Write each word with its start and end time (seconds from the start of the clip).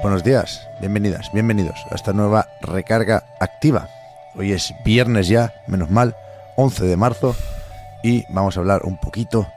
Buenos 0.00 0.22
días, 0.22 0.68
bienvenidas, 0.78 1.32
bienvenidos 1.32 1.84
a 1.90 1.96
esta 1.96 2.12
nueva 2.12 2.46
recarga 2.60 3.24
activa. 3.40 3.88
Hoy 4.36 4.52
es 4.52 4.72
viernes 4.84 5.26
ya, 5.26 5.52
menos 5.66 5.90
mal, 5.90 6.14
11 6.56 6.84
de 6.86 6.96
marzo, 6.96 7.34
y 8.04 8.24
vamos 8.28 8.56
a 8.56 8.60
hablar 8.60 8.82
un 8.84 8.96
poquito 8.96 9.48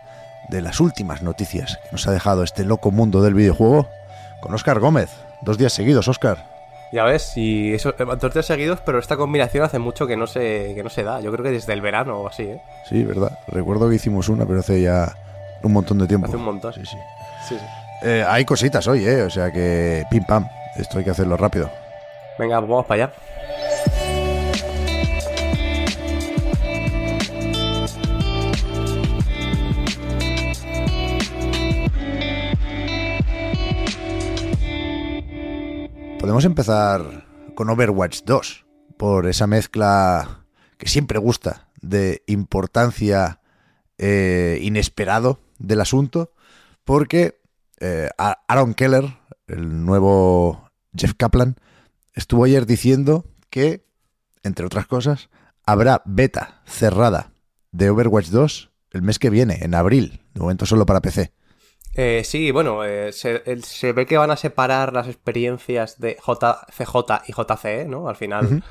de 0.49 0.62
las 0.62 0.80
últimas 0.80 1.22
noticias 1.22 1.77
que 1.84 1.91
nos 1.91 2.08
ha 2.08 2.12
dejado 2.12 2.41
este 2.41 2.66
loco 2.66 2.90
mundo 2.90 3.22
del 3.22 3.35
videojuego 3.35 3.88
con 4.41 4.54
Óscar 4.55 4.80
Gómez. 4.80 5.12
Dos 5.41 5.59
días 5.59 5.73
seguidos, 5.73 6.08
Óscar. 6.08 6.49
Ya 6.91 7.04
ves, 7.04 7.38
y 7.38 7.73
eso, 7.73 7.91
eh, 7.91 8.05
dos 8.20 8.34
días 8.34 8.46
seguidos, 8.48 8.80
pero 8.84 8.98
esta 8.98 9.18
combinación 9.18 9.63
hace 9.63 9.77
mucho 9.77 10.08
que 10.08 10.18
no 10.18 10.26
se, 10.26 10.73
que 10.73 10.84
no 10.84 10.90
se 10.90 11.04
da. 11.04 11.21
Yo 11.21 11.32
creo 11.32 11.44
que 11.44 11.52
desde 11.52 11.71
el 11.73 11.82
verano 11.82 12.18
o 12.18 12.27
así, 12.27 12.44
¿eh? 12.44 12.62
Sí, 12.90 13.04
verdad. 13.04 13.38
Recuerdo 13.48 13.88
que 13.88 13.96
hicimos 13.96 14.27
una, 14.27 14.46
pero 14.48 14.62
hace 14.62 14.82
ya 14.82 15.16
un 15.62 15.71
montón 15.71 15.99
de 15.99 16.08
tiempo. 16.08 16.26
Hace 16.26 16.35
un 16.35 16.44
montón. 16.44 16.73
Sí, 16.73 16.82
sí. 16.84 16.98
Sí, 17.48 17.55
sí. 17.58 17.66
Eh, 18.04 18.26
hay 18.28 18.46
cositas 18.46 18.88
hoy, 18.88 19.05
¿eh? 19.05 19.22
O 19.23 19.30
sea 19.30 19.52
que 19.52 20.04
pim 20.10 20.24
pam. 20.26 20.48
Esto 20.76 20.98
hay 20.98 21.04
que 21.04 21.12
hacerlo 21.12 21.38
rápido. 21.38 21.70
Venga, 22.40 22.60
pues 22.60 22.70
vamos 22.70 22.85
para 22.85 23.05
allá. 23.05 23.13
Podemos 36.20 36.46
empezar 36.46 37.26
con 37.55 37.70
Overwatch 37.70 38.22
2, 38.26 38.66
por 38.98 39.27
esa 39.27 39.48
mezcla 39.48 40.46
que 40.77 40.88
siempre 40.88 41.18
gusta 41.20 41.68
de 41.82 42.24
importancia 42.27 43.40
eh, 43.98 44.60
inesperado 44.62 45.40
del 45.57 45.82
asunto, 45.82 46.32
porque 46.84 47.41
eh, 47.82 48.10
Aaron 48.48 48.74
Keller, 48.74 49.18
el 49.48 49.85
nuevo 49.85 50.70
Jeff 50.96 51.13
Kaplan, 51.18 51.55
estuvo 52.13 52.46
ayer 52.46 52.65
diciendo 52.65 53.26
que, 53.49 53.85
entre 54.43 54.65
otras 54.65 54.88
cosas, 54.88 55.29
habrá 55.65 56.01
beta 56.05 56.62
cerrada 56.65 57.34
de 57.71 57.90
Overwatch 57.90 58.27
2 58.27 58.71
el 58.91 59.01
mes 59.01 59.20
que 59.20 59.29
viene, 59.29 59.60
en 59.62 59.73
abril, 59.73 60.21
de 60.34 60.41
momento 60.41 60.65
solo 60.65 60.85
para 60.85 61.01
PC. 61.01 61.34
Eh, 61.96 62.23
sí, 62.23 62.51
bueno, 62.51 62.85
eh, 62.85 63.12
se, 63.12 63.93
ve 63.93 64.06
que 64.06 64.18
van 64.18 64.31
a 64.31 64.38
separar 64.38 64.94
las 64.94 65.07
experiencias 65.07 66.00
de 66.00 66.18
JCJ 66.25 67.23
y 67.28 67.34
JCE, 67.34 67.85
¿no? 67.85 68.07
Al 68.07 68.16
final, 68.16 68.63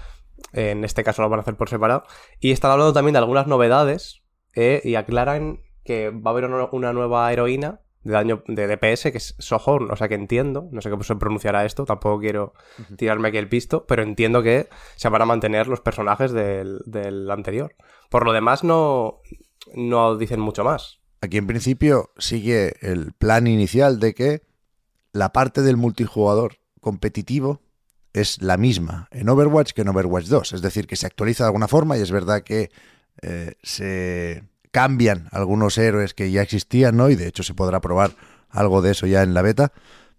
eh, 0.52 0.70
en 0.70 0.84
este 0.84 1.05
caso 1.05 1.22
lo 1.22 1.28
van 1.28 1.41
a 1.41 1.42
hacer 1.42 1.56
por 1.56 1.69
separado. 1.69 2.05
Y 2.39 2.52
están 2.52 2.70
hablando 2.70 2.92
también 2.92 3.14
de 3.14 3.19
algunas 3.19 3.47
novedades 3.47 4.22
y 4.55 4.95
aclaran 4.97 5.61
que 5.84 6.11
va 6.11 6.30
a 6.30 6.34
haber 6.34 6.45
una 6.45 6.92
nueva 6.92 7.33
heroína 7.33 7.80
de 8.03 8.12
daño 8.12 8.43
de 8.47 8.67
DPS, 8.67 9.11
que 9.11 9.19
es 9.19 9.34
Sohorn, 9.39 9.91
o 9.91 9.97
sea 9.97 10.09
que 10.09 10.15
entiendo, 10.15 10.69
no 10.73 10.81
sé 10.81 10.91
cómo 10.91 11.03
se 11.03 11.17
pronunciará 11.17 11.65
esto, 11.65 11.84
tampoco 11.84 12.20
quiero 12.20 12.55
tirarme 12.97 13.29
aquí 13.29 13.39
el 13.39 13.48
pisto, 13.48 13.87
pero 13.87 14.03
entiendo 14.03 14.42
que 14.42 14.69
se 14.97 15.08
van 15.08 15.23
a 15.23 15.27
mantener 15.27 15.69
los 15.69 15.80
personajes 15.80 16.33
del, 16.33 16.80
del 16.86 17.30
anterior. 17.30 17.74
Por 18.08 18.24
lo 18.24 18.33
demás, 18.33 18.64
no, 18.64 19.20
no 19.74 20.17
dicen 20.17 20.41
mucho 20.41 20.64
más. 20.64 21.01
Aquí 21.20 21.36
en 21.36 21.47
principio 21.47 22.11
sigue 22.17 22.74
el 22.80 23.13
plan 23.13 23.47
inicial 23.47 24.01
de 24.01 24.14
que 24.14 24.42
la 25.13 25.33
parte 25.33 25.61
del 25.61 25.77
multijugador 25.77 26.57
competitivo 26.80 27.61
es 28.13 28.42
la 28.42 28.57
misma 28.57 29.08
en 29.11 29.29
Overwatch 29.29 29.73
que 29.73 29.83
en 29.83 29.89
Overwatch 29.89 30.27
2. 30.27 30.55
Es 30.55 30.63
decir, 30.63 30.86
que 30.86 30.97
se 30.97 31.07
actualiza 31.07 31.45
de 31.45 31.48
alguna 31.48 31.69
forma 31.69 31.97
y 31.98 32.01
es 32.01 32.11
verdad 32.11 32.42
que 32.42 32.70
eh, 33.23 33.55
se 33.63 34.45
cambian 34.70 35.29
algunos 35.33 35.79
héroes 35.79 36.14
que 36.14 36.31
ya 36.31 36.42
existían, 36.42 36.97
¿no? 36.97 37.11
Y 37.11 37.17
de 37.17 37.27
hecho 37.27 37.42
se 37.42 37.55
podrá 37.55 37.81
probar 37.81 38.13
algo 38.48 38.83
de 38.83 38.92
eso 38.92 39.07
ya 39.07 39.23
en 39.23 39.35
la 39.35 39.42
beta, 39.42 39.73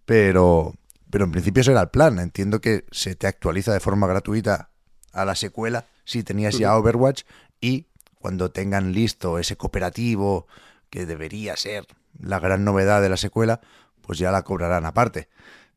pero, 0.05 0.75
pero 1.09 1.25
en 1.25 1.31
principio 1.31 1.61
ese 1.61 1.71
era 1.71 1.81
el 1.81 1.89
plan. 1.89 2.19
Entiendo 2.19 2.61
que 2.61 2.85
se 2.91 3.15
te 3.15 3.27
actualiza 3.27 3.73
de 3.73 3.79
forma 3.79 4.07
gratuita 4.07 4.69
a 5.13 5.25
la 5.25 5.35
secuela 5.35 5.85
si 6.05 6.23
tenías 6.23 6.57
ya 6.57 6.75
Overwatch 6.75 7.23
y 7.59 7.87
cuando 8.19 8.51
tengan 8.51 8.93
listo 8.93 9.39
ese 9.39 9.57
cooperativo 9.57 10.47
que 10.89 11.05
debería 11.05 11.55
ser 11.55 11.85
la 12.19 12.39
gran 12.39 12.63
novedad 12.63 13.01
de 13.01 13.09
la 13.09 13.17
secuela, 13.17 13.61
pues 14.01 14.19
ya 14.19 14.31
la 14.31 14.43
cobrarán 14.43 14.85
aparte. 14.85 15.29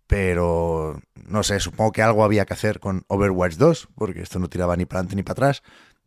Pero 0.06 1.00
no 1.26 1.42
sé, 1.42 1.60
supongo 1.60 1.92
que 1.92 2.02
algo 2.02 2.24
había 2.24 2.44
que 2.44 2.54
hacer 2.54 2.80
con 2.80 3.04
Overwatch 3.08 3.54
2, 3.54 3.88
porque 3.94 4.22
esto 4.22 4.38
no 4.38 4.48
tiraba 4.48 4.76
ni 4.76 4.84
para 4.84 5.00
adelante 5.00 5.16
ni 5.16 5.22
para 5.22 5.32
atrás. 5.32 5.62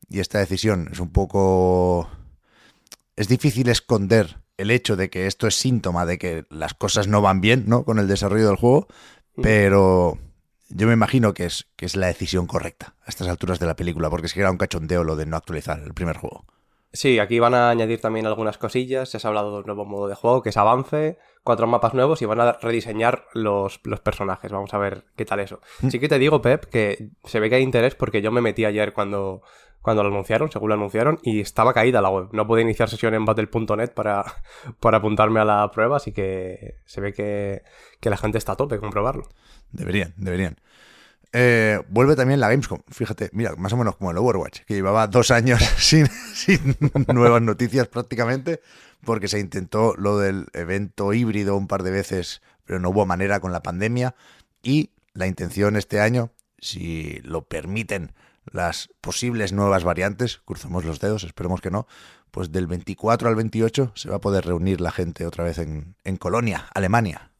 Y 0.10 0.20
esta 0.20 0.40
decisión 0.40 0.90
es 0.92 1.00
un 1.00 1.10
poco... 1.10 2.10
Es 3.18 3.28
difícil 3.28 3.68
esconder 3.68 4.38
el 4.58 4.70
hecho 4.70 4.96
de 4.96 5.10
que 5.10 5.26
esto 5.26 5.48
es 5.48 5.56
síntoma 5.56 6.06
de 6.06 6.20
que 6.20 6.46
las 6.52 6.76
cosas 6.76 7.08
no 7.08 7.22
van 7.22 7.42
bien, 7.42 7.66
¿no? 7.68 7.84
Con 7.84 7.98
el 7.98 8.08
desarrollo 8.08 8.48
del 8.48 8.58
juego, 8.58 8.88
pero 9.42 10.20
yo 10.70 10.88
me 10.88 10.94
imagino 10.94 11.34
que 11.34 11.46
es, 11.46 11.68
que 11.76 11.88
es 11.88 11.96
la 11.96 12.08
decisión 12.08 12.46
correcta 12.46 12.96
a 13.04 13.10
estas 13.10 13.28
alturas 13.28 13.60
de 13.60 13.66
la 13.66 13.76
película, 13.76 14.12
porque 14.12 14.28
es 14.28 14.34
que 14.34 14.42
era 14.42 14.52
un 14.52 14.58
cachondeo 14.58 15.04
lo 15.04 15.16
de 15.16 15.26
no 15.26 15.36
actualizar 15.36 15.80
el 15.80 15.96
primer 15.96 16.18
juego. 16.18 16.46
Sí, 16.94 17.20
aquí 17.20 17.40
van 17.40 17.54
a 17.54 17.70
añadir 17.70 18.00
también 18.00 18.28
algunas 18.28 18.58
cosillas. 18.58 19.12
Ya 19.12 19.20
se 19.20 19.28
ha 19.28 19.30
hablado 19.30 19.52
de 19.52 19.60
un 19.60 19.66
nuevo 19.66 19.86
modo 19.86 20.08
de 20.08 20.16
juego 20.16 20.42
que 20.42 20.50
es 20.50 20.58
avance, 20.58 21.18
cuatro 21.44 21.68
mapas 21.68 21.94
nuevos 21.94 22.22
y 22.22 22.26
van 22.26 22.40
a 22.40 22.54
rediseñar 22.54 23.26
los, 23.34 23.80
los 23.84 24.00
personajes. 24.00 24.52
Vamos 24.52 24.74
a 24.74 24.78
ver 24.78 25.06
qué 25.16 25.26
tal 25.26 25.40
eso. 25.40 25.60
Sí 25.90 26.00
que 26.00 26.08
te 26.08 26.18
digo, 26.18 26.42
Pep, 26.42 26.66
que 26.66 27.10
se 27.26 27.40
ve 27.40 27.50
que 27.50 27.56
hay 27.56 27.64
interés 27.64 27.94
porque 27.96 28.22
yo 28.22 28.32
me 28.32 28.42
metí 28.42 28.64
ayer 28.64 28.94
cuando, 28.94 29.42
cuando 29.88 30.04
lo 30.04 30.10
anunciaron, 30.10 30.52
según 30.52 30.68
lo 30.68 30.76
anunciaron, 30.76 31.18
y 31.24 31.40
estaba 31.40 31.74
caída 31.74 32.02
la 32.02 32.10
web. 32.10 32.28
No 32.34 32.46
pude 32.46 32.62
iniciar 32.62 32.90
sesión 32.90 33.14
en 33.14 33.24
battle.net 33.24 33.94
para, 33.94 34.26
para 34.82 34.98
apuntarme 34.98 35.40
a 35.40 35.46
la 35.46 35.72
prueba, 35.72 35.96
así 35.96 36.12
que 36.12 36.76
se 36.84 37.00
ve 37.00 37.14
que, 37.14 37.64
que 38.02 38.10
la 38.10 38.18
gente 38.18 38.38
está 38.38 38.52
a 38.52 38.56
tope 38.58 38.80
con 38.80 38.90
probarlo. 38.90 39.30
Deberían, 39.72 40.14
deberían. 40.18 40.58
Eh, 41.32 41.80
vuelve 41.88 42.18
también 42.18 42.42
la 42.42 42.50
Gamescom. 42.50 42.82
Fíjate, 42.90 43.30
mira, 43.32 43.56
más 43.56 43.72
o 43.72 43.78
menos 43.78 43.96
como 43.96 44.12
el 44.12 44.18
Overwatch, 44.18 44.64
que 44.66 44.74
llevaba 44.74 45.08
dos 45.08 45.32
años 45.32 45.64
sin, 45.78 46.08
sin 46.34 46.76
nuevas 47.08 47.42
noticias 47.42 47.88
prácticamente, 47.88 48.60
porque 49.06 49.30
se 49.30 49.40
intentó 49.40 49.96
lo 49.98 50.18
del 50.18 50.48
evento 50.52 51.14
híbrido 51.14 51.56
un 51.56 51.68
par 51.68 51.84
de 51.84 51.92
veces, 51.92 52.42
pero 52.66 52.82
no 52.82 52.90
hubo 52.90 53.06
manera 53.06 53.40
con 53.40 53.54
la 53.54 53.64
pandemia. 53.64 54.16
Y 54.62 54.90
la 55.14 55.28
intención 55.28 55.78
este 55.78 56.02
año, 56.02 56.32
si 56.60 57.22
lo 57.24 57.46
permiten 57.46 58.12
las 58.52 58.90
posibles 59.02 59.54
nuevas 59.54 59.84
variantes, 59.84 60.42
cruzamos 60.46 60.86
los 60.86 61.00
dedos, 61.00 61.24
esperemos 61.24 61.62
que 61.62 61.72
no, 61.72 61.88
pues 62.32 62.52
del 62.52 62.68
24 62.68 63.30
al 63.30 63.36
28 63.36 63.92
se 63.96 64.10
va 64.10 64.18
a 64.18 64.22
poder 64.22 64.46
reunir 64.46 64.82
la 64.82 64.92
gente 64.92 65.26
otra 65.26 65.44
vez 65.44 65.58
en, 65.58 65.96
en 66.04 66.18
Colonia, 66.18 66.68
Alemania. 66.74 67.32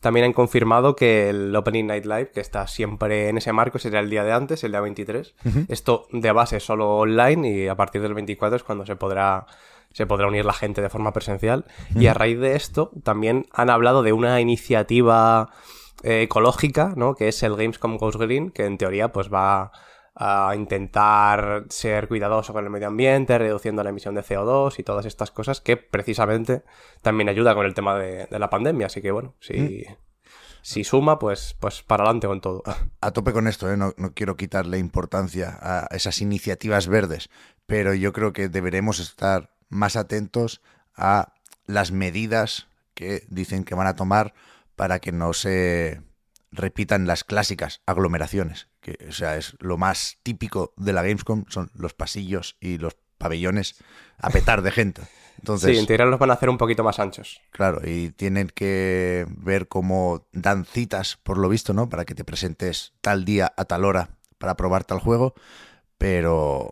También 0.00 0.26
han 0.26 0.32
confirmado 0.34 0.94
que 0.94 1.30
el 1.30 1.54
Opening 1.56 1.86
Night 1.86 2.04
Live, 2.04 2.30
que 2.32 2.40
está 2.40 2.66
siempre 2.66 3.30
en 3.30 3.38
ese 3.38 3.52
marco, 3.52 3.78
será 3.78 4.00
el 4.00 4.10
día 4.10 4.22
de 4.22 4.32
antes, 4.32 4.62
el 4.62 4.72
día 4.72 4.80
23. 4.82 5.34
Esto 5.68 6.06
de 6.12 6.32
base 6.32 6.58
es 6.58 6.64
solo 6.64 6.98
online 6.98 7.50
y 7.50 7.68
a 7.68 7.74
partir 7.74 8.02
del 8.02 8.12
24 8.12 8.56
es 8.56 8.62
cuando 8.62 8.84
se 8.84 8.96
podrá, 8.96 9.46
se 9.90 10.06
podrá 10.06 10.26
unir 10.26 10.44
la 10.44 10.52
gente 10.52 10.82
de 10.82 10.90
forma 10.90 11.14
presencial. 11.14 11.64
Y 11.94 12.08
a 12.08 12.14
raíz 12.14 12.38
de 12.40 12.56
esto 12.56 12.90
también 13.02 13.46
han 13.52 13.70
hablado 13.70 14.02
de 14.02 14.12
una 14.12 14.38
iniciativa 14.38 15.48
eh, 16.02 16.22
ecológica, 16.22 16.92
¿no? 16.94 17.14
Que 17.14 17.28
es 17.28 17.42
el 17.42 17.56
Gamescom 17.56 17.96
Goes 17.96 18.18
Green, 18.18 18.50
que 18.50 18.66
en 18.66 18.76
teoría 18.76 19.12
pues 19.12 19.32
va 19.32 19.72
a 20.14 20.52
intentar 20.54 21.64
ser 21.68 22.06
cuidadoso 22.06 22.52
con 22.52 22.64
el 22.64 22.70
medio 22.70 22.88
ambiente, 22.88 23.36
reduciendo 23.36 23.82
la 23.82 23.90
emisión 23.90 24.14
de 24.14 24.22
CO2 24.22 24.78
y 24.78 24.84
todas 24.84 25.06
estas 25.06 25.30
cosas 25.30 25.60
que 25.60 25.76
precisamente 25.76 26.62
también 27.02 27.28
ayuda 27.28 27.54
con 27.54 27.66
el 27.66 27.74
tema 27.74 27.98
de, 27.98 28.26
de 28.26 28.38
la 28.38 28.50
pandemia. 28.50 28.86
Así 28.86 29.02
que 29.02 29.10
bueno, 29.10 29.34
si, 29.40 29.84
si 30.62 30.82
suma, 30.84 31.18
pues, 31.18 31.56
pues 31.60 31.82
para 31.82 32.04
adelante 32.04 32.26
con 32.26 32.40
todo. 32.40 32.62
a 33.00 33.10
tope 33.10 33.32
con 33.32 33.48
esto, 33.48 33.70
¿eh? 33.70 33.76
no, 33.76 33.92
no 33.96 34.14
quiero 34.14 34.36
quitarle 34.36 34.78
importancia 34.78 35.58
a 35.60 35.88
esas 35.94 36.20
iniciativas 36.20 36.88
verdes, 36.88 37.28
pero 37.66 37.92
yo 37.92 38.12
creo 38.12 38.32
que 38.32 38.48
deberemos 38.48 39.00
estar 39.00 39.50
más 39.68 39.96
atentos 39.96 40.62
a 40.96 41.34
las 41.66 41.92
medidas 41.92 42.68
que 42.94 43.24
dicen 43.28 43.64
que 43.64 43.74
van 43.74 43.88
a 43.88 43.96
tomar 43.96 44.32
para 44.76 45.00
que 45.00 45.12
no 45.12 45.32
se 45.32 46.00
repitan 46.50 47.06
las 47.06 47.24
clásicas 47.24 47.82
aglomeraciones, 47.84 48.68
que 48.84 48.98
o 49.08 49.12
sea, 49.12 49.36
es 49.36 49.56
lo 49.58 49.78
más 49.78 50.18
típico 50.22 50.74
de 50.76 50.92
la 50.92 51.02
Gamescom, 51.02 51.46
son 51.48 51.70
los 51.74 51.94
pasillos 51.94 52.56
y 52.60 52.76
los 52.76 52.94
pabellones 53.18 53.76
a 54.18 54.28
petar 54.30 54.62
de 54.62 54.70
gente. 54.70 55.02
Entonces, 55.38 55.72
sí, 55.72 55.78
en 55.78 55.86
teoría 55.86 56.06
los 56.06 56.20
van 56.20 56.30
a 56.30 56.34
hacer 56.34 56.48
un 56.48 56.58
poquito 56.58 56.84
más 56.84 56.98
anchos. 56.98 57.40
Claro, 57.50 57.80
y 57.84 58.10
tienen 58.10 58.48
que 58.48 59.26
ver 59.28 59.68
cómo 59.68 60.26
dan 60.32 60.64
citas, 60.64 61.18
por 61.22 61.38
lo 61.38 61.48
visto, 61.48 61.72
¿no? 61.72 61.88
Para 61.88 62.04
que 62.04 62.14
te 62.14 62.24
presentes 62.24 62.92
tal 63.00 63.24
día 63.24 63.52
a 63.56 63.64
tal 63.64 63.84
hora 63.84 64.10
para 64.38 64.56
probar 64.56 64.84
tal 64.84 65.00
juego, 65.00 65.34
pero 65.98 66.70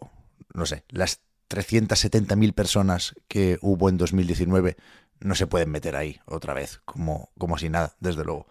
no 0.54 0.66
sé, 0.66 0.84
las 0.88 1.20
370.000 1.48 2.54
personas 2.54 3.14
que 3.28 3.58
hubo 3.62 3.88
en 3.88 3.98
2019 3.98 4.76
no 5.20 5.34
se 5.34 5.46
pueden 5.46 5.70
meter 5.70 5.96
ahí 5.96 6.20
otra 6.26 6.54
vez, 6.54 6.80
como, 6.84 7.30
como 7.38 7.58
si 7.58 7.68
nada, 7.68 7.94
desde 8.00 8.24
luego. 8.24 8.46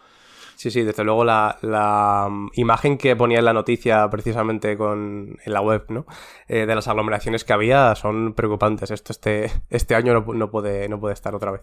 Sí, 0.61 0.69
sí, 0.69 0.83
desde 0.83 1.03
luego 1.03 1.23
la, 1.23 2.27
mm, 2.29 2.49
imagen 2.53 2.99
que 2.99 3.15
ponía 3.15 3.39
en 3.39 3.45
la 3.45 3.53
noticia 3.53 4.07
precisamente 4.11 4.77
con, 4.77 5.39
en 5.43 5.53
la 5.53 5.59
web, 5.59 5.85
¿no? 5.89 6.05
Eh, 6.47 6.67
de 6.67 6.75
las 6.75 6.87
aglomeraciones 6.87 7.43
que 7.43 7.51
había 7.51 7.95
son 7.95 8.35
preocupantes. 8.35 8.91
Esto 8.91 9.11
este, 9.11 9.51
este 9.71 9.95
año 9.95 10.13
no, 10.13 10.51
puede, 10.51 10.87
no 10.87 10.99
puede 10.99 11.15
estar 11.15 11.33
otra 11.33 11.49
vez. 11.49 11.61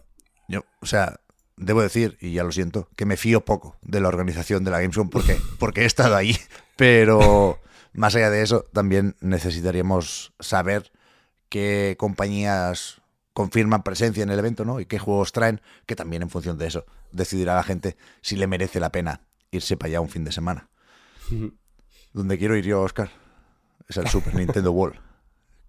Yo, 0.48 0.62
o 0.80 0.86
sea, 0.86 1.20
debo 1.56 1.80
decir, 1.80 2.18
y 2.20 2.32
ya 2.32 2.42
lo 2.42 2.50
siento, 2.50 2.88
que 2.96 3.06
me 3.06 3.16
fío 3.16 3.44
poco 3.44 3.76
de 3.82 4.00
la 4.00 4.08
organización 4.08 4.64
de 4.64 4.72
la 4.72 4.80
Gamescom 4.80 5.10
porque, 5.10 5.36
porque 5.60 5.82
he 5.82 5.86
estado 5.86 6.16
ahí. 6.16 6.36
Pero 6.74 7.60
más 7.92 8.16
allá 8.16 8.30
de 8.30 8.42
eso, 8.42 8.64
también 8.72 9.14
necesitaríamos 9.20 10.34
saber 10.40 10.90
qué 11.48 11.94
compañías 12.00 13.00
confirman 13.38 13.84
presencia 13.84 14.24
en 14.24 14.30
el 14.30 14.38
evento, 14.40 14.64
¿no? 14.64 14.80
Y 14.80 14.86
qué 14.86 14.98
juegos 14.98 15.30
traen, 15.30 15.60
que 15.86 15.94
también 15.94 16.22
en 16.22 16.28
función 16.28 16.58
de 16.58 16.66
eso 16.66 16.86
decidirá 17.12 17.54
la 17.54 17.62
gente 17.62 17.96
si 18.20 18.34
le 18.34 18.48
merece 18.48 18.80
la 18.80 18.90
pena 18.90 19.20
irse 19.52 19.76
para 19.76 19.90
allá 19.90 20.00
un 20.00 20.08
fin 20.08 20.24
de 20.24 20.32
semana. 20.32 20.68
Donde 22.12 22.36
quiero 22.36 22.56
ir 22.56 22.64
yo, 22.64 22.82
Oscar, 22.82 23.12
es 23.88 23.96
el 23.96 24.08
Super 24.08 24.34
Nintendo 24.34 24.72
World. 24.72 24.98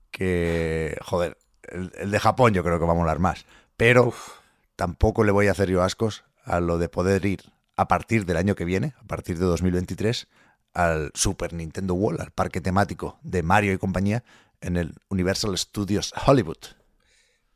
Que, 0.09 0.97
joder, 1.03 1.37
el, 1.61 2.09
de 2.09 2.19
Japón 2.19 2.55
yo 2.55 2.63
creo 2.63 2.79
que 2.79 2.85
va 2.85 2.93
a 2.93 2.95
molar 2.95 3.19
más. 3.19 3.45
Pero 3.77 4.15
tampoco 4.75 5.23
le 5.23 5.31
voy 5.31 5.45
a 5.45 5.51
hacer 5.51 5.69
yo 5.69 5.83
ascos 5.83 6.23
a 6.45 6.61
lo 6.61 6.79
de 6.79 6.89
poder 6.89 7.23
ir 7.23 7.53
a 7.75 7.87
partir 7.87 8.25
del 8.25 8.37
año 8.37 8.55
que 8.55 8.65
viene, 8.65 8.95
a 8.99 9.03
partir 9.03 9.37
de 9.37 9.45
2023, 9.45 10.27
al 10.73 11.11
Super 11.13 11.53
Nintendo 11.53 11.93
World, 11.93 12.21
al 12.21 12.31
parque 12.31 12.61
temático 12.61 13.19
de 13.21 13.43
Mario 13.43 13.73
y 13.73 13.77
compañía 13.77 14.23
en 14.59 14.75
el 14.75 14.95
Universal 15.09 15.55
Studios 15.55 16.15
Hollywood. 16.25 16.78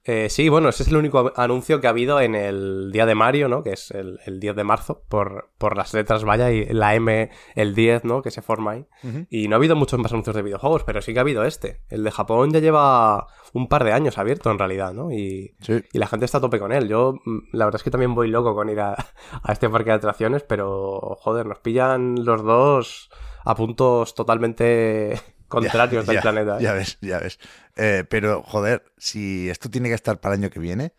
Eh, 0.05 0.29
sí, 0.29 0.49
bueno, 0.49 0.67
ese 0.67 0.83
es 0.83 0.89
el 0.89 0.97
único 0.97 1.31
anuncio 1.37 1.79
que 1.79 1.87
ha 1.87 1.91
habido 1.91 2.19
en 2.19 2.35
el 2.35 2.91
día 2.91 3.05
de 3.05 3.15
Mario, 3.15 3.47
¿no? 3.47 3.63
Que 3.63 3.71
es 3.71 3.89
el, 3.91 4.19
10 4.39 4.55
de 4.55 4.63
marzo, 4.65 5.03
por, 5.07 5.51
por, 5.57 5.77
las 5.77 5.93
letras 5.93 6.25
vaya 6.25 6.51
y 6.51 6.65
la 6.65 6.93
M, 6.95 7.29
el 7.55 7.73
10, 7.73 8.03
¿no? 8.03 8.21
Que 8.21 8.29
se 8.29 8.41
forma 8.41 8.71
ahí. 8.71 8.85
Y 9.29 9.47
no 9.47 9.55
ha 9.55 9.57
habido 9.57 9.77
muchos 9.77 9.99
más 9.99 10.11
anuncios 10.11 10.35
de 10.35 10.41
videojuegos, 10.41 10.83
pero 10.83 11.01
sí 11.01 11.13
que 11.13 11.19
ha 11.19 11.21
habido 11.21 11.45
este. 11.45 11.81
El 11.87 12.03
de 12.03 12.11
Japón 12.11 12.51
ya 12.51 12.59
lleva 12.59 13.27
un 13.53 13.69
par 13.69 13.85
de 13.85 13.93
años 13.93 14.17
abierto 14.17 14.51
en 14.51 14.59
realidad, 14.59 14.93
¿no? 14.93 15.09
Y, 15.11 15.55
y 15.93 15.97
la 15.97 16.07
gente 16.07 16.25
está 16.25 16.39
a 16.39 16.41
tope 16.41 16.59
con 16.59 16.73
él. 16.73 16.89
Yo, 16.89 17.13
mm, 17.23 17.39
la 17.53 17.65
verdad 17.65 17.79
es 17.79 17.83
que 17.83 17.91
también 17.91 18.13
voy 18.13 18.27
loco 18.27 18.53
con 18.55 18.69
ir 18.69 18.81
a, 18.81 18.93
a 19.41 19.53
este 19.53 19.69
parque 19.69 19.91
de 19.91 19.95
atracciones, 19.95 20.43
pero, 20.43 21.17
joder, 21.21 21.45
nos 21.45 21.59
pillan 21.59 22.25
los 22.25 22.43
dos 22.43 23.09
a 23.45 23.55
puntos 23.55 24.15
totalmente 24.15 25.19
contrarios 25.53 26.05
del 26.05 26.19
planeta. 26.19 26.57
¿eh? 26.57 26.63
Ya 26.63 26.73
ves, 26.73 26.97
ya 27.01 27.19
ves. 27.19 27.39
Eh, 27.75 28.03
pero, 28.09 28.43
joder, 28.43 28.83
si 28.97 29.49
esto 29.49 29.69
tiene 29.69 29.89
que 29.89 29.95
estar 29.95 30.19
para 30.19 30.35
el 30.35 30.41
año 30.41 30.49
que 30.49 30.59
viene, 30.59 30.93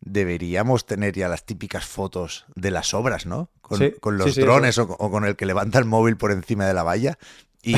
deberíamos 0.00 0.86
tener 0.86 1.14
ya 1.14 1.28
las 1.28 1.44
típicas 1.44 1.86
fotos 1.86 2.46
de 2.54 2.70
las 2.70 2.94
obras, 2.94 3.26
¿no? 3.26 3.50
Con, 3.60 4.18
los 4.18 4.34
drones 4.34 4.78
o, 4.78 4.88
con 4.88 5.24
el 5.24 5.36
que 5.36 5.46
levanta 5.46 5.78
el 5.78 5.84
móvil 5.84 6.16
por 6.16 6.32
encima 6.32 6.66
de 6.66 6.74
la 6.74 6.82
valla. 6.82 7.18
Y, 7.62 7.76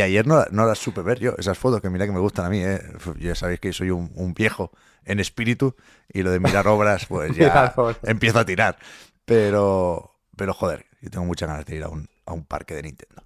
ayer 0.00 0.26
no, 0.26 0.44
no, 0.50 0.66
las 0.66 0.78
supe 0.78 1.00
ver 1.00 1.20
yo, 1.20 1.34
esas 1.38 1.56
fotos 1.56 1.80
que 1.80 1.88
mira 1.88 2.04
que 2.04 2.10
me 2.10 2.18
gustan 2.18 2.46
a 2.46 2.48
mí. 2.48 2.58
¿eh? 2.64 2.82
Ya 3.20 3.36
sabéis 3.36 3.60
que 3.60 3.72
soy 3.72 3.90
un, 3.90 4.34
viejo 4.34 4.72
en 5.04 5.20
espíritu 5.20 5.76
y 6.12 6.22
lo 6.22 6.32
de 6.32 6.40
mirar 6.40 6.66
obras, 6.66 7.06
pues 7.06 7.32
ya 7.36 7.72
empiezo 8.02 8.40
a 8.40 8.44
tirar. 8.44 8.76
Pero, 9.24 10.16
pero 10.36 10.52
joder, 10.52 10.86
yo 11.00 11.10
tengo 11.10 11.26
muchas 11.26 11.48
ganas 11.48 11.64
de 11.64 11.76
ir 11.76 11.84
a 11.84 11.90
un, 11.90 12.08
a 12.26 12.32
un 12.32 12.44
parque 12.44 12.74
de 12.74 12.82
Nintendo 12.82 13.23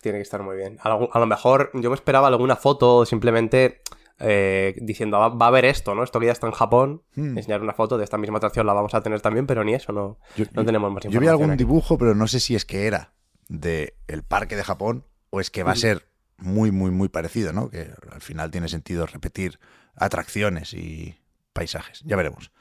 tiene 0.00 0.18
que 0.18 0.22
estar 0.22 0.42
muy 0.42 0.56
bien. 0.56 0.78
A 0.82 0.88
lo, 0.88 1.26
mejor 1.26 1.70
yo 1.74 1.90
me 1.90 1.94
esperaba 1.94 2.28
alguna 2.28 2.56
foto 2.56 3.04
simplemente 3.04 3.82
eh, 4.18 4.74
diciendo, 4.80 5.18
va, 5.18 5.44
a 5.46 5.48
haber 5.48 5.64
esto, 5.64 5.94
¿no? 5.94 6.02
Esto 6.02 6.20
que 6.20 6.26
ya 6.26 6.32
está 6.32 6.46
en 6.46 6.52
Japón. 6.52 7.02
Hmm. 7.14 7.36
Enseñar 7.36 7.62
una 7.62 7.74
foto 7.74 7.98
de 7.98 8.04
esta 8.04 8.18
misma 8.18 8.38
atracción 8.38 8.66
la 8.66 8.72
vamos 8.72 8.94
a 8.94 9.02
tener 9.02 9.20
también, 9.20 9.46
pero 9.46 9.64
ni 9.64 9.74
eso, 9.74 9.92
no, 9.92 10.18
no 10.36 10.64
tenemos 10.64 10.92
más 10.92 11.04
información. 11.04 11.12
Yo 11.12 11.20
vi 11.20 11.28
algún 11.28 11.56
dibujo, 11.56 11.98
pero 11.98 12.14
no 12.14 12.26
sé 12.26 12.40
si 12.40 12.54
es 12.54 12.64
que 12.64 12.86
era 12.86 13.12
del 13.48 13.94
el 14.06 14.22
parque 14.22 14.56
de 14.56 14.64
Japón 14.64 15.04
o 15.30 15.40
es 15.40 15.50
que 15.50 15.62
va 15.62 15.72
a 15.72 15.76
ser 15.76 16.08
muy, 16.38 16.70
muy, 16.70 16.90
muy 16.90 17.08
parecido, 17.08 17.52
¿no? 17.52 17.68
Que 17.68 17.90
al 18.10 18.20
final 18.20 18.50
tiene 18.50 18.68
sentido 18.68 19.06
repetir 19.06 19.58
atracciones 19.94 20.72
y 20.72 21.18
paisajes. 21.52 22.02
Ya 22.04 22.16
veremos. 22.16 22.52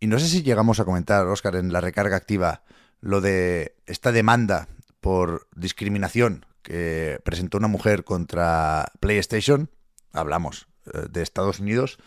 Y 0.00 0.06
no 0.06 0.18
sé 0.18 0.28
si 0.28 0.42
llegamos 0.42 0.80
a 0.80 0.84
comentar, 0.84 1.26
Oscar, 1.26 1.56
en 1.56 1.72
la 1.72 1.80
recarga 1.80 2.16
activa, 2.16 2.62
lo 3.00 3.20
de 3.20 3.76
esta 3.86 4.12
demanda 4.12 4.68
por 5.04 5.46
discriminación 5.54 6.46
que 6.62 7.20
presentó 7.24 7.58
una 7.58 7.68
mujer 7.68 8.04
contra 8.04 8.90
PlayStation, 9.00 9.68
hablamos 10.14 10.66
eh, 10.86 11.08
de 11.10 11.20
Estados 11.20 11.60
Unidos, 11.60 11.98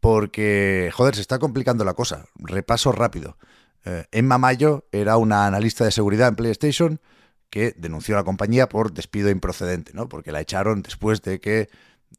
porque, 0.00 0.90
joder, 0.92 1.14
se 1.14 1.20
está 1.20 1.38
complicando 1.38 1.84
la 1.84 1.94
cosa. 1.94 2.24
Repaso 2.34 2.90
rápido. 2.90 3.38
Eh, 3.84 4.06
Emma 4.10 4.36
Mayo 4.36 4.84
era 4.90 5.16
una 5.16 5.46
analista 5.46 5.84
de 5.84 5.92
seguridad 5.92 6.26
en 6.26 6.34
PlayStation 6.34 7.00
que 7.50 7.72
denunció 7.78 8.16
a 8.16 8.18
la 8.18 8.24
compañía 8.24 8.68
por 8.68 8.92
despido 8.92 9.30
improcedente, 9.30 9.92
¿no? 9.94 10.08
Porque 10.08 10.32
la 10.32 10.40
echaron 10.40 10.82
después 10.82 11.22
de 11.22 11.38
que 11.38 11.68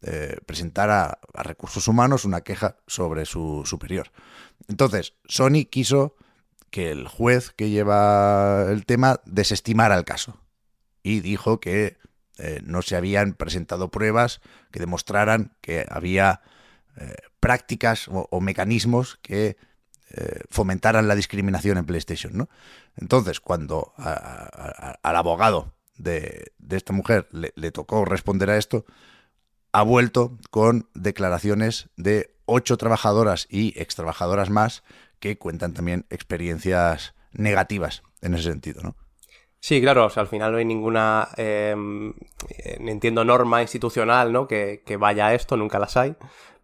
eh, 0.01 0.37
presentara 0.45 1.19
a 1.33 1.43
recursos 1.43 1.89
humanos 1.89 2.23
una 2.23 2.39
queja 2.39 2.77
sobre 2.87 3.25
su 3.25 3.63
superior. 3.65 4.13
Entonces, 4.69 5.13
Sony 5.25 5.65
quiso 5.69 6.15
que 6.75 6.91
el 6.91 7.07
juez 7.07 7.51
que 7.51 7.69
lleva 7.69 8.65
el 8.69 8.85
tema 8.85 9.21
desestimara 9.23 9.95
el 9.95 10.03
caso 10.03 10.41
y 11.03 11.21
dijo 11.21 11.61
que 11.61 11.95
eh, 12.37 12.59
no 12.65 12.81
se 12.81 12.97
habían 12.97 13.31
presentado 13.31 13.91
pruebas 13.91 14.41
que 14.71 14.81
demostraran 14.81 15.55
que 15.61 15.85
había 15.89 16.41
eh, 16.97 17.15
prácticas 17.39 18.09
o, 18.09 18.41
mecanismos 18.41 19.17
que 19.21 19.55
eh, 20.09 20.41
fomentaran 20.49 21.07
la 21.07 21.15
discriminación 21.15 21.77
en 21.77 21.85
PlayStation. 21.85 22.49
Entonces, 22.97 23.39
cuando 23.39 23.93
al 23.95 25.15
abogado 25.15 25.75
de, 25.95 26.51
esta 26.69 26.91
mujer 26.91 27.29
le, 27.31 27.71
tocó 27.71 28.03
responder 28.03 28.49
a 28.49 28.57
esto, 28.57 28.85
ha 29.71 29.81
vuelto 29.81 30.37
con 30.51 30.89
declaraciones 30.93 31.87
de 31.95 32.35
ocho 32.43 32.75
trabajadoras 32.75 33.47
y 33.49 33.73
ex 33.79 33.95
trabajadoras 33.95 34.49
más 34.49 34.83
que 35.19 35.37
cuentan 35.37 35.73
también 35.73 36.05
experiencias 36.09 37.15
negativas 37.31 38.03
en 38.21 38.33
ese 38.33 38.43
sentido, 38.43 38.81
¿no? 38.81 38.95
Sí, 39.65 39.81
claro, 39.81 40.05
o 40.05 40.09
sea, 40.11 40.21
al 40.21 40.27
final 40.27 40.51
no 40.51 40.59
hay 40.59 40.65
ninguna, 40.65 41.27
em, 41.37 42.13
entiendo, 42.85 43.25
norma 43.25 43.63
institucional, 43.63 44.31
¿no? 44.31 44.47
Que, 44.47 44.83
vaya 44.99 45.25
a 45.25 45.33
esto, 45.33 45.57
nunca 45.57 45.79
las 45.79 45.97
hay, 45.97 46.15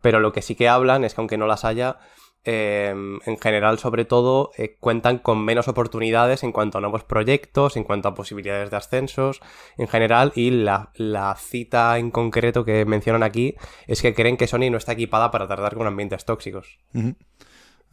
pero 0.02 0.20
lo 0.20 0.32
que 0.32 0.44
sí 0.44 0.54
que 0.54 0.70
hablan 0.70 1.04
es 1.04 1.16
que 1.16 1.22
aunque 1.22 1.40
no 1.40 1.48
las 1.48 1.66
haya, 1.66 1.98
em, 2.44 3.20
en 3.26 3.40
general, 3.40 3.80
sobre 3.80 4.06
todo, 4.06 4.52
eh, 4.56 4.78
cuentan 4.80 5.18
con 5.18 5.44
menos 5.44 5.68
oportunidades 5.68 6.44
en 6.44 6.52
cuanto 6.52 6.78
a 6.78 6.82
nuevos 6.82 7.04
proyectos, 7.04 7.76
en 7.76 7.86
cuanto 7.86 8.08
a 8.08 8.14
posibilidades 8.14 8.70
de 8.70 8.78
ascensos, 8.78 9.42
en 9.80 9.88
general, 9.88 10.32
y 10.36 10.52
la, 10.52 10.92
cita 11.40 11.98
en 11.98 12.12
concreto 12.12 12.66
que 12.66 12.86
mencionan 12.86 13.24
aquí 13.24 13.56
es 13.88 14.04
que 14.04 14.14
creen 14.14 14.38
que 14.38 14.46
Sony 14.46 14.70
no 14.70 14.78
está 14.78 14.92
equipada 14.92 15.32
para 15.32 15.48
tratar 15.48 15.76
con 15.76 15.88
ambientes 15.88 16.24
tóxicos. 16.24 16.78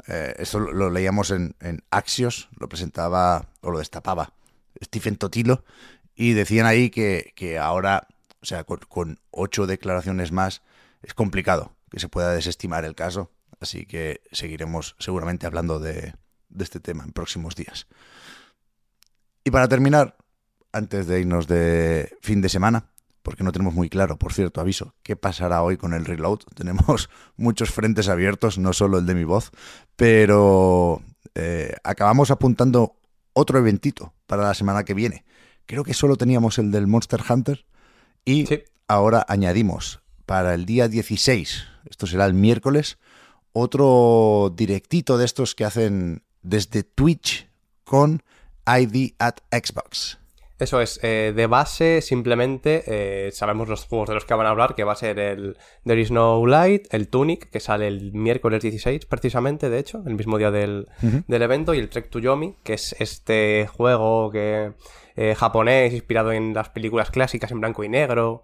Eh, 0.06 0.34
eso 0.38 0.60
lo, 0.60 0.90
leíamos 0.90 1.30
en, 1.30 1.54
Axios, 1.90 2.48
lo 2.58 2.68
presentaba 2.68 3.48
o 3.60 3.70
lo 3.70 3.78
destapaba 3.78 4.32
Stephen 4.82 5.16
Totilo, 5.16 5.64
y 6.14 6.32
decían 6.32 6.66
ahí 6.66 6.90
que, 6.90 7.58
ahora, 7.60 8.08
o 8.40 8.46
sea, 8.46 8.64
con, 8.64 9.18
ocho 9.30 9.66
declaraciones 9.66 10.32
más, 10.32 10.62
es 11.02 11.14
complicado 11.14 11.72
que 11.90 12.00
se 12.00 12.08
pueda 12.08 12.32
desestimar 12.32 12.84
el 12.84 12.94
caso. 12.94 13.30
Así 13.60 13.86
que 13.86 14.20
seguiremos 14.30 14.94
seguramente 14.98 15.46
hablando 15.46 15.80
de, 15.80 16.14
de 16.48 16.64
este 16.64 16.80
tema 16.80 17.04
en 17.04 17.12
próximos 17.12 17.56
días. 17.56 17.86
Y 19.44 19.50
para 19.50 19.68
terminar, 19.68 20.16
antes 20.72 21.06
de 21.06 21.20
irnos 21.20 21.48
de 21.48 22.16
fin 22.20 22.40
de 22.40 22.48
semana, 22.48 22.90
porque 23.22 23.44
no 23.44 23.52
tenemos 23.52 23.74
muy 23.74 23.88
claro, 23.88 24.18
por 24.18 24.32
cierto, 24.32 24.60
aviso, 24.60 24.94
qué 25.02 25.16
pasará 25.16 25.62
hoy 25.62 25.76
con 25.76 25.94
el 25.94 26.04
reload. 26.04 26.40
Tenemos 26.54 27.10
muchos 27.36 27.70
frentes 27.70 28.08
abiertos, 28.08 28.58
no 28.58 28.72
solo 28.72 28.98
el 28.98 29.06
de 29.06 29.14
mi 29.14 29.24
voz, 29.24 29.50
pero 29.96 31.02
eh, 31.34 31.74
acabamos 31.84 32.30
apuntando 32.30 32.96
otro 33.32 33.58
eventito 33.58 34.14
para 34.26 34.42
la 34.42 34.54
semana 34.54 34.84
que 34.84 34.94
viene. 34.94 35.24
Creo 35.66 35.84
que 35.84 35.94
solo 35.94 36.16
teníamos 36.16 36.58
el 36.58 36.70
del 36.70 36.86
Monster 36.86 37.22
Hunter 37.28 37.66
y 38.24 38.48
ahora 38.86 39.24
añadimos 39.28 40.00
para 40.26 40.54
el 40.54 40.66
día 40.66 40.88
16, 40.88 41.64
esto 41.88 42.06
será 42.06 42.26
el 42.26 42.34
miércoles, 42.34 42.98
otro 43.52 44.52
directito 44.54 45.18
de 45.18 45.24
estos 45.24 45.54
que 45.54 45.64
hacen 45.64 46.22
desde 46.42 46.82
Twitch 46.82 47.48
con 47.84 48.22
ID 48.66 49.14
at 49.18 49.38
Xbox. 49.50 50.18
Eso 50.58 50.80
es, 50.80 50.98
eh, 51.02 51.32
de 51.34 51.46
base 51.46 52.00
simplemente 52.00 52.82
eh, 52.86 53.30
sabemos 53.32 53.68
los 53.68 53.84
juegos 53.84 54.08
de 54.08 54.14
los 54.14 54.24
que 54.24 54.34
van 54.34 54.46
a 54.46 54.50
hablar, 54.50 54.74
que 54.74 54.82
va 54.82 54.92
a 54.92 54.96
ser 54.96 55.18
el 55.20 55.56
There 55.84 56.00
is 56.00 56.10
no 56.10 56.44
light, 56.46 56.92
el 56.92 57.08
Tunic, 57.08 57.48
que 57.50 57.60
sale 57.60 57.86
el 57.86 58.12
miércoles 58.12 58.62
16 58.62 59.06
precisamente, 59.06 59.70
de 59.70 59.78
hecho, 59.78 60.02
el 60.04 60.16
mismo 60.16 60.36
día 60.36 60.50
del, 60.50 60.88
del 61.00 61.42
evento, 61.42 61.74
y 61.74 61.78
el 61.78 61.88
Trek 61.88 62.10
to 62.10 62.18
Yomi, 62.18 62.56
que 62.64 62.74
es 62.74 62.96
este 62.98 63.68
juego 63.72 64.30
que 64.30 64.72
eh, 65.16 65.34
japonés 65.34 65.92
inspirado 65.92 66.32
en 66.32 66.54
las 66.54 66.70
películas 66.70 67.10
clásicas 67.10 67.50
en 67.50 67.60
blanco 67.60 67.84
y 67.84 67.88
negro, 67.88 68.42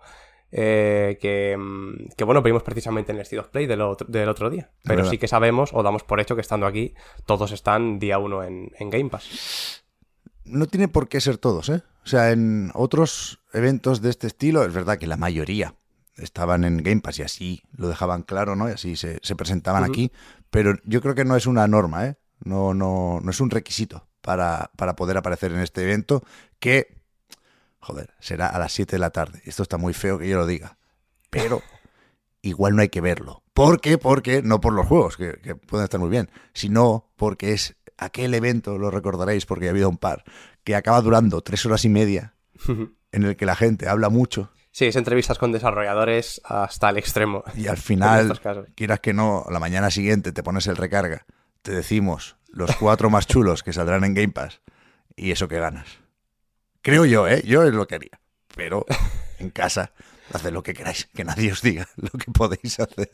eh, 0.51 1.19
que, 1.21 1.57
mm, 1.57 2.11
que, 2.17 2.25
bueno, 2.25 2.43
vimos 2.43 2.63
precisamente 2.63 3.11
en 3.11 3.19
el 3.19 3.23
State 3.23 3.41
of 3.41 3.49
Play 3.49 3.67
del 3.67 3.81
otro, 3.81 4.07
del 4.09 4.29
otro 4.29 4.51
día. 4.51 4.71
Pero 4.85 5.05
sí 5.05 5.19
que 5.19 5.27
sabemos 5.27 5.71
o 5.73 5.83
damos 5.83 6.05
por 6.05 6.21
hecho 6.21 6.37
que 6.37 6.41
estando 6.41 6.67
aquí 6.67 6.95
todos 7.27 7.51
están 7.51 7.99
día 7.99 8.19
uno 8.19 8.45
en, 8.45 8.71
en 8.79 8.91
Game 8.91 9.11
Pass. 9.11 9.84
No 10.45 10.67
tiene 10.67 10.89
por 10.89 11.09
qué 11.09 11.21
ser 11.21 11.39
todos, 11.39 11.69
¿eh? 11.69 11.83
O 12.05 12.07
sea, 12.07 12.31
en 12.31 12.71
otros 12.75 13.41
eventos 13.53 14.03
de 14.03 14.11
este 14.11 14.27
estilo, 14.27 14.65
es 14.65 14.73
verdad 14.73 14.99
que 14.99 15.07
la 15.07 15.17
mayoría 15.17 15.75
estaban 16.17 16.65
en 16.65 16.79
Game 16.79 17.01
Pass 17.01 17.19
y 17.19 17.23
así 17.23 17.63
lo 17.77 17.89
dejaban 17.89 18.23
claro, 18.23 18.57
¿no? 18.57 18.69
Y 18.69 18.73
así 18.73 18.97
se, 18.97 19.19
se 19.23 19.37
presentaban 19.37 19.85
aquí. 19.85 20.13
Pero 20.51 20.75
yo 20.85 21.01
creo 21.01 21.15
que 21.15 21.25
no 21.25 21.37
es 21.37 21.47
una 21.47 21.67
norma, 21.67 22.07
¿eh? 22.07 22.17
No, 22.45 22.75
no, 22.75 23.21
no 23.23 23.31
es 23.31 23.41
un 23.41 23.51
requisito 23.51 24.07
para, 24.21 24.71
para 24.77 24.97
poder 24.97 25.17
aparecer 25.17 25.53
en 25.53 25.61
este 25.61 25.83
evento 25.83 26.23
que, 26.59 27.03
joder, 27.81 28.13
será 28.21 28.49
a 28.49 28.59
las 28.59 28.73
7 28.73 28.97
de 28.97 29.01
la 29.01 29.11
tarde. 29.11 29.41
Esto 29.45 29.63
está 29.63 29.79
muy 29.79 29.95
feo 29.95 30.19
que 30.19 30.29
yo 30.29 30.37
lo 30.37 30.47
diga. 30.47 30.77
Pero 31.31 31.63
igual 32.43 32.77
no 32.77 32.83
hay 32.83 32.91
que 32.91 33.01
verlo. 33.01 33.43
¿Por 33.55 33.81
qué? 33.81 33.99
Porque 33.99 34.43
no 34.43 34.61
por 34.61 34.75
los 34.75 34.87
juegos, 34.87 35.17
que, 35.17 35.41
que 35.41 35.57
pueden 35.57 35.85
estar 35.85 36.01
muy 36.01 36.11
bien, 36.11 36.29
sino 36.53 37.13
porque 37.17 37.53
es 37.53 37.77
aquel 38.05 38.35
evento, 38.35 38.79
lo 38.79 38.91
recordaréis 38.91 39.47
porque 39.47 39.67
ha 39.67 39.71
habido 39.71 39.89
un 39.89 39.99
par, 39.99 40.25
que 40.63 40.77
acaba 40.77 41.01
durando 41.01 41.41
tres 41.41 41.65
horas 41.67 41.85
y 41.85 41.89
media, 41.89 42.35
en 43.13 43.25
el 43.25 43.37
que 43.37 43.47
la 43.47 43.57
gente 43.57 43.89
habla 43.89 44.09
mucho 44.09 44.51
Sí, 44.75 44.87
es 44.87 44.97
entrevistas 44.97 45.39
con 45.39 45.53
desarrolladores 45.53 46.41
hasta 46.43 46.91
el 46.91 46.99
extremo. 46.99 47.45
y 47.57 47.69
al 47.69 47.77
final, 47.77 48.41
quieras 48.75 48.99
que 48.99 49.13
no, 49.13 49.47
la 49.49 49.61
mañana 49.61 49.89
siguiente 49.89 50.33
te 50.33 50.43
pones 50.43 50.67
el 50.67 50.77
recarga, 50.77 51.27
te 51.63 51.71
decimos 51.71 52.35
los 52.49 52.75
cuatro 52.75 53.09
más 53.09 53.29
chulos 53.29 53.63
que 53.63 53.73
saldrán 53.73 54.03
en 54.03 54.15
Game 54.15 54.33
Pass 54.33 54.63
y 55.15 55.31
eso 55.31 55.47
que 55.47 55.61
ganas. 55.61 55.87
Creo 56.83 57.05
yo, 57.05 57.29
¿eh? 57.29 57.43
Yo 57.47 57.63
es 57.63 57.73
lo 57.73 57.87
que 57.87 57.95
haría. 57.95 58.21
Pero 58.57 58.85
en 59.39 59.51
casa, 59.51 59.93
haced 60.33 60.53
lo 60.53 60.65
que 60.65 60.75
queráis, 60.75 61.09
que 61.15 61.23
nadie 61.23 61.53
os 61.53 61.63
diga 61.63 61.89
lo 61.95 62.11
que 62.11 62.33
podéis 62.33 62.81
hacer. 62.81 63.13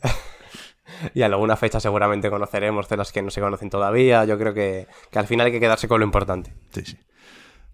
Y 1.13 1.21
alguna 1.21 1.55
fecha 1.55 1.79
seguramente 1.79 2.29
conoceremos 2.29 2.89
de 2.89 2.97
las 2.97 3.11
que 3.11 3.21
no 3.21 3.31
se 3.31 3.41
conocen 3.41 3.69
todavía. 3.69 4.25
Yo 4.25 4.37
creo 4.37 4.53
que, 4.53 4.87
que 5.09 5.19
al 5.19 5.27
final 5.27 5.47
hay 5.47 5.51
que 5.51 5.59
quedarse 5.59 5.87
con 5.87 5.99
lo 5.99 6.05
importante. 6.05 6.53
Sí, 6.71 6.83
sí. 6.85 6.97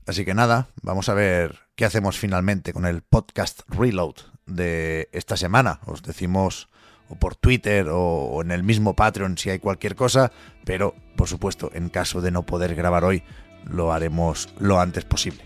Así 0.06 0.24
que 0.24 0.34
nada, 0.34 0.70
vamos 0.82 1.10
a 1.10 1.14
ver 1.14 1.60
qué 1.76 1.84
hacemos 1.84 2.18
finalmente 2.18 2.72
con 2.72 2.86
el 2.86 3.02
podcast 3.02 3.62
Reload 3.68 4.16
de 4.46 5.10
esta 5.12 5.36
semana. 5.36 5.82
Os 5.86 6.02
decimos 6.02 6.70
o 7.10 7.16
por 7.16 7.36
Twitter 7.36 7.90
o, 7.90 8.00
o 8.00 8.42
en 8.42 8.52
el 8.52 8.64
mismo 8.64 8.96
Patreon 8.96 9.38
si 9.38 9.50
hay 9.50 9.60
cualquier 9.60 9.96
cosa, 9.96 10.32
pero 10.66 10.96
por 11.18 11.28
supuesto, 11.28 11.72
en 11.74 11.90
caso 11.90 12.22
de 12.22 12.32
no 12.32 12.44
poder 12.44 12.76
grabar 12.76 13.04
hoy, 13.04 13.24
lo 13.66 13.92
haremos 13.92 14.50
lo 14.60 14.80
antes 14.80 15.04
posible. 15.04 15.44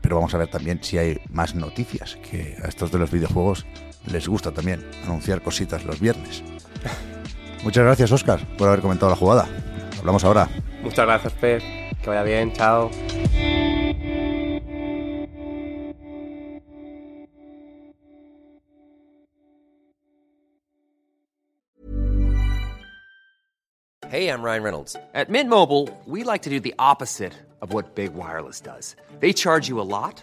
Pero 0.00 0.16
vamos 0.16 0.34
a 0.34 0.38
ver 0.38 0.48
también 0.48 0.82
si 0.82 0.98
hay 0.98 1.20
más 1.30 1.54
noticias, 1.54 2.16
que 2.16 2.56
a 2.62 2.66
estos 2.66 2.90
de 2.90 2.98
los 2.98 3.10
videojuegos 3.12 3.66
les 4.06 4.28
gusta 4.28 4.52
también 4.52 4.84
anunciar 5.04 5.42
cositas 5.42 5.84
los 5.84 6.00
viernes. 6.00 6.42
Muchas 7.62 7.84
gracias, 7.84 8.10
Oscar, 8.12 8.40
por 8.58 8.68
haber 8.68 8.80
comentado 8.80 9.10
la 9.10 9.16
jugada. 9.16 9.48
Hablamos 9.98 10.24
ahora. 10.24 10.48
Muchas 10.82 11.06
gracias, 11.06 11.32
Pep. 11.34 11.62
Que 12.02 12.10
vaya 12.10 12.22
bien. 12.24 12.52
Chao. 12.52 12.90
Hey, 24.12 24.28
I'm 24.28 24.42
Ryan 24.42 24.62
Reynolds. 24.62 24.94
At 25.14 25.30
Mint 25.30 25.48
Mobile, 25.48 25.88
we 26.04 26.22
like 26.22 26.42
to 26.42 26.50
do 26.50 26.60
the 26.60 26.74
opposite 26.78 27.32
of 27.62 27.72
what 27.72 27.94
Big 27.94 28.12
Wireless 28.12 28.60
does. 28.60 28.94
They 29.20 29.32
charge 29.32 29.68
you 29.68 29.80
a 29.80 29.88
lot, 29.88 30.22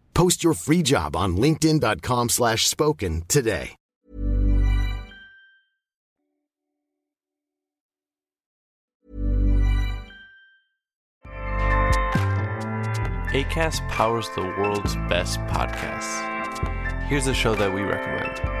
Post 0.13 0.43
your 0.43 0.53
free 0.53 0.81
job 0.81 1.15
on 1.15 1.37
linkedin.com/spoken 1.37 2.29
slash 2.29 2.67
spoken 2.67 3.23
today. 3.27 3.75
ACAST 13.33 13.87
powers 13.87 14.27
the 14.35 14.41
world's 14.41 14.95
best 15.07 15.39
podcasts. 15.47 16.27
Here's 17.07 17.27
a 17.27 17.33
show 17.33 17.55
that 17.55 17.73
we 17.73 17.81
recommend. 17.81 18.60